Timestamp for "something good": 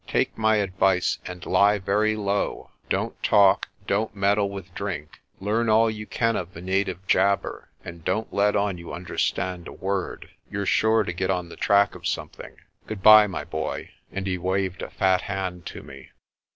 12.07-13.03